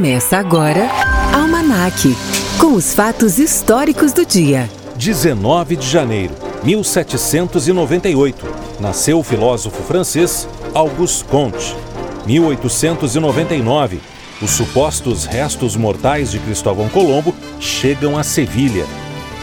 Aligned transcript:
Começa 0.00 0.38
agora 0.38 0.88
Almanac, 1.30 2.16
com 2.58 2.72
os 2.72 2.94
fatos 2.94 3.38
históricos 3.38 4.14
do 4.14 4.24
dia. 4.24 4.66
19 4.96 5.76
de 5.76 5.86
janeiro, 5.86 6.32
1798. 6.62 8.46
Nasceu 8.80 9.18
o 9.18 9.22
filósofo 9.22 9.82
francês 9.82 10.48
Auguste 10.72 11.22
Comte. 11.24 11.76
1899. 12.24 14.00
Os 14.40 14.52
supostos 14.52 15.26
restos 15.26 15.76
mortais 15.76 16.30
de 16.30 16.38
Cristóvão 16.38 16.88
Colombo 16.88 17.34
chegam 17.60 18.16
a 18.16 18.22
Sevilha. 18.22 18.86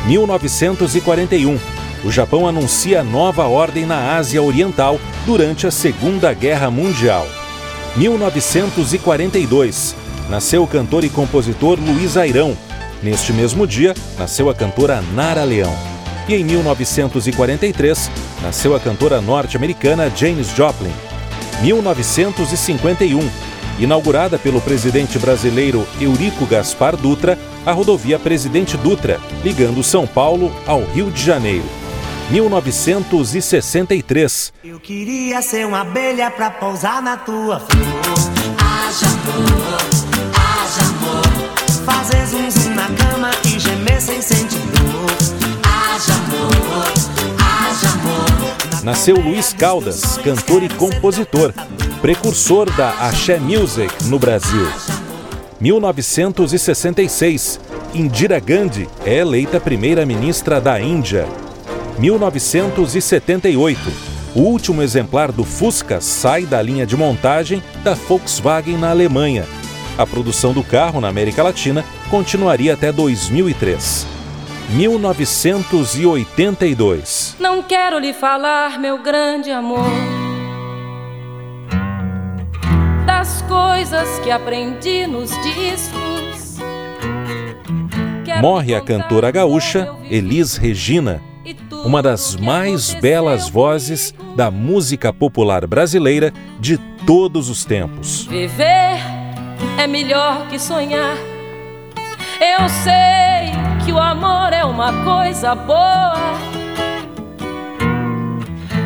1941. 0.08 1.60
O 2.04 2.12
Japão 2.12 2.48
anuncia 2.48 3.04
nova 3.04 3.46
ordem 3.46 3.86
na 3.86 4.16
Ásia 4.16 4.42
Oriental 4.42 5.00
durante 5.24 5.68
a 5.68 5.71
Segunda 5.71 6.34
Guerra 6.34 6.71
Mundial. 6.71 7.28
1942. 7.96 10.07
Nasceu 10.30 10.64
o 10.64 10.68
cantor 10.68 11.04
e 11.04 11.09
compositor 11.09 11.79
Luiz 11.79 12.18
Airão. 12.18 12.57
Neste 13.01 13.32
mesmo 13.32 13.65
dia, 13.65 13.96
nasceu 14.18 14.50
a 14.50 14.56
cantora 14.56 15.01
Nara 15.14 15.43
Leão. 15.43 15.74
E 16.28 16.36
em 16.36 16.43
1943, 16.43 18.11
nasceu 18.42 18.75
a 18.75 18.79
cantora 18.79 19.21
norte-americana 19.21 20.11
Janis 20.14 20.50
Joplin. 20.50 20.92
1951, 21.61 23.20
inaugurada 23.79 24.37
pelo 24.37 24.60
presidente 24.60 25.18
brasileiro 25.18 25.87
Eurico 26.00 26.46
Gaspar 26.46 26.98
Dutra, 26.98 27.37
a 27.65 27.71
rodovia 27.71 28.20
Presidente 28.20 28.75
Dutra, 28.78 29.20
ligando 29.43 29.84
São 29.84 30.06
Paulo 30.06 30.54
ao 30.65 30.84
Rio 30.84 31.09
de 31.09 31.23
Janeiro. 31.23 31.65
1963. 32.30 34.53
Eu 34.64 34.80
queria 34.80 35.42
ser 35.42 35.66
uma 35.66 35.81
abelha 35.81 36.30
pra 36.30 36.52
pousar 36.52 37.02
na 37.02 37.16
tua 37.16 37.62
flor. 37.62 37.88
Haja 38.59 39.08
amor, 39.08 39.86
Nasceu 48.88 49.20
Luiz 49.20 49.52
Caldas, 49.52 50.18
cantor 50.20 50.64
e 50.64 50.70
compositor, 50.70 51.54
precursor 52.00 52.74
da 52.78 52.92
Axé 52.92 53.38
Music 53.38 53.94
no 54.06 54.18
Brasil. 54.18 54.66
1966. 55.60 57.60
Indira 57.94 58.40
Gandhi 58.40 58.88
é 59.06 59.16
eleita 59.16 59.60
primeira-ministra 59.60 60.62
da 60.62 60.80
Índia. 60.80 61.28
1978. 62.00 63.78
O 64.34 64.44
último 64.44 64.82
exemplar 64.82 65.34
do 65.34 65.44
Fusca 65.44 66.00
sai 66.00 66.46
da 66.46 66.62
linha 66.62 66.86
de 66.86 66.96
montagem 66.96 67.62
da 67.84 67.94
Volkswagen 67.94 68.78
na 68.78 68.92
Alemanha. 68.92 69.44
A 69.98 70.08
produção 70.08 70.54
do 70.54 70.64
carro 70.64 71.02
na 71.02 71.10
América 71.10 71.44
Latina 71.44 71.84
continuaria 72.10 72.74
até 72.74 72.94
2003. 72.94 74.17
1982. 74.70 77.38
Não 77.40 77.64
quero 77.64 77.98
lhe 78.00 78.14
falar, 78.14 78.78
meu 78.78 79.02
grande 79.02 79.50
amor, 79.50 79.90
das 83.06 83.42
coisas 83.44 84.20
que 84.20 84.30
aprendi 84.30 85.08
nos 85.08 85.30
discos. 85.42 86.58
Quero 88.26 88.42
Morre 88.42 88.76
a 88.76 88.82
cantora 88.82 89.32
gaúcha 89.32 89.90
Elis 90.09 90.58
Regina, 90.58 91.22
uma 91.86 92.02
das 92.02 92.36
mais 92.36 92.94
belas 92.94 93.48
vozes 93.48 94.14
da 94.36 94.52
música 94.52 95.14
popular 95.14 95.66
brasileira 95.66 96.34
de 96.59 96.78
todos 97.06 97.50
os 97.50 97.64
tempos. 97.64 98.26
Viver 98.26 99.00
é 99.78 99.88
melhor 99.88 100.46
que 100.50 100.59
sonhar. 100.59 101.16
Eu 102.40 102.70
sei 102.70 103.52
que 103.86 103.92
o 103.94 103.98
amor 103.98 104.47
uma 104.78 104.94
coisa 105.03 105.56
boa. 105.56 106.14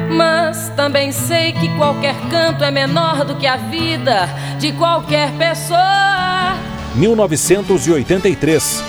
Mas 0.10 0.70
também 0.70 1.12
sei 1.12 1.52
que 1.52 1.68
qualquer 1.76 2.16
canto 2.30 2.64
é 2.64 2.72
menor 2.72 3.26
do 3.26 3.36
que 3.36 3.46
a 3.46 3.58
vida 3.58 4.30
de 4.58 4.72
qualquer 4.72 5.32
pessoa. 5.34 6.56
1983. 6.96 8.82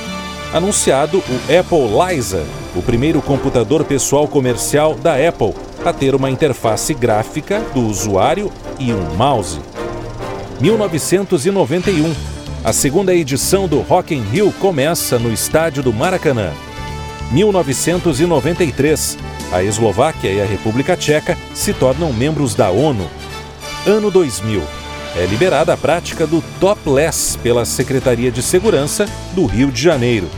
Anunciado 0.54 1.18
o 1.18 1.58
Apple 1.58 2.14
Liza, 2.14 2.44
o 2.76 2.82
primeiro 2.82 3.20
computador 3.20 3.84
pessoal 3.84 4.28
comercial 4.28 4.94
da 4.94 5.14
Apple 5.14 5.54
a 5.84 5.92
ter 5.92 6.14
uma 6.14 6.30
interface 6.30 6.94
gráfica 6.94 7.58
do 7.74 7.80
usuário 7.80 8.52
e 8.78 8.92
um 8.92 9.16
mouse. 9.16 9.60
1991. 10.60 12.14
A 12.62 12.72
segunda 12.72 13.12
edição 13.12 13.66
do 13.66 13.80
Rock 13.80 14.14
in 14.14 14.22
Rio 14.22 14.52
começa 14.52 15.18
no 15.18 15.32
estádio 15.32 15.82
do 15.82 15.92
Maracanã. 15.92 16.52
1993. 17.32 19.18
A 19.50 19.62
Eslováquia 19.62 20.30
e 20.30 20.40
a 20.40 20.44
República 20.44 20.96
Tcheca 20.96 21.36
se 21.54 21.72
tornam 21.72 22.12
membros 22.12 22.54
da 22.54 22.70
ONU. 22.70 23.08
Ano 23.86 24.10
2000. 24.10 24.62
É 25.16 25.26
liberada 25.26 25.74
a 25.74 25.76
prática 25.76 26.26
do 26.26 26.42
topless 26.60 27.36
pela 27.38 27.64
Secretaria 27.64 28.30
de 28.30 28.42
Segurança 28.42 29.06
do 29.32 29.44
Rio 29.46 29.70
de 29.70 29.80
Janeiro. 29.80 30.28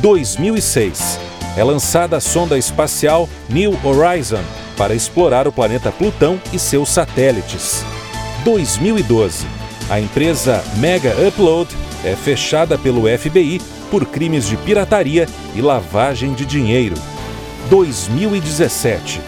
2006. 0.00 1.18
É 1.56 1.64
lançada 1.64 2.16
a 2.16 2.20
sonda 2.20 2.56
espacial 2.56 3.28
New 3.48 3.78
Horizon 3.84 4.42
para 4.76 4.94
explorar 4.94 5.46
o 5.46 5.52
planeta 5.52 5.92
Plutão 5.92 6.40
e 6.52 6.58
seus 6.58 6.88
satélites. 6.88 7.84
2012. 8.44 9.46
A 9.90 10.00
empresa 10.00 10.64
Mega 10.76 11.14
Upload 11.28 11.68
é 12.04 12.14
fechada 12.14 12.78
pelo 12.78 13.02
FBI 13.02 13.60
por 13.90 14.06
crimes 14.06 14.46
de 14.46 14.56
pirataria 14.56 15.28
e 15.54 15.60
lavagem 15.60 16.32
de 16.34 16.46
dinheiro. 16.46 16.94
2017. 17.68 19.20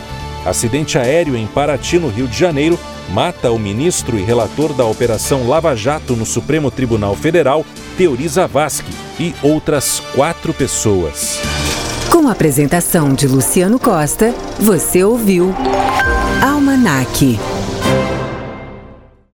Acidente 0.44 0.98
aéreo 0.98 1.36
em 1.36 1.46
Paraty, 1.46 1.98
no 1.98 2.08
Rio 2.08 2.26
de 2.26 2.36
Janeiro, 2.36 2.78
mata 3.10 3.50
o 3.50 3.58
ministro 3.58 4.18
e 4.18 4.22
relator 4.22 4.72
da 4.72 4.84
Operação 4.84 5.48
Lava 5.48 5.74
Jato 5.76 6.16
no 6.16 6.26
Supremo 6.26 6.70
Tribunal 6.70 7.14
Federal, 7.14 7.64
Teori 7.96 8.26
Zavascki, 8.26 8.92
e 9.20 9.34
outras 9.42 10.00
quatro 10.14 10.52
pessoas. 10.52 11.38
Com 12.10 12.26
a 12.28 12.32
apresentação 12.32 13.14
de 13.14 13.28
Luciano 13.28 13.78
Costa, 13.78 14.34
você 14.58 15.04
ouviu 15.04 15.54
Almanac. 16.42 17.38